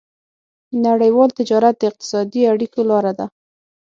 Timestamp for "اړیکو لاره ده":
2.53-3.25